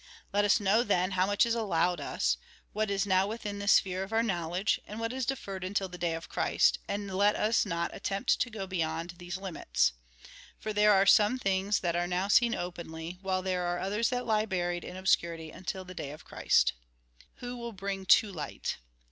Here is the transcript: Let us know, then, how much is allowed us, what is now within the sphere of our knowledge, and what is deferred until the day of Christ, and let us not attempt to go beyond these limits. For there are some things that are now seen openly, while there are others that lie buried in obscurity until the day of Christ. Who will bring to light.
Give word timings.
Let 0.33 0.45
us 0.45 0.59
know, 0.59 0.81
then, 0.81 1.11
how 1.11 1.27
much 1.27 1.45
is 1.45 1.53
allowed 1.53 2.01
us, 2.01 2.37
what 2.73 2.89
is 2.89 3.05
now 3.05 3.27
within 3.27 3.59
the 3.59 3.67
sphere 3.67 4.01
of 4.01 4.11
our 4.11 4.23
knowledge, 4.23 4.81
and 4.87 4.99
what 4.99 5.13
is 5.13 5.27
deferred 5.27 5.63
until 5.63 5.87
the 5.89 5.99
day 5.99 6.15
of 6.15 6.27
Christ, 6.27 6.79
and 6.87 7.13
let 7.13 7.35
us 7.35 7.67
not 7.67 7.93
attempt 7.93 8.39
to 8.41 8.49
go 8.49 8.65
beyond 8.65 9.11
these 9.19 9.37
limits. 9.37 9.93
For 10.57 10.73
there 10.73 10.91
are 10.93 11.05
some 11.05 11.37
things 11.37 11.81
that 11.81 11.95
are 11.95 12.07
now 12.07 12.29
seen 12.29 12.55
openly, 12.55 13.19
while 13.21 13.43
there 13.43 13.61
are 13.61 13.77
others 13.77 14.09
that 14.09 14.25
lie 14.25 14.47
buried 14.47 14.83
in 14.83 14.95
obscurity 14.97 15.51
until 15.51 15.85
the 15.85 15.93
day 15.93 16.09
of 16.09 16.25
Christ. 16.25 16.73
Who 17.35 17.55
will 17.55 17.71
bring 17.71 18.07
to 18.07 18.31
light. 18.31 18.77